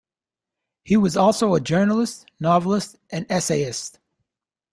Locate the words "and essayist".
3.11-3.99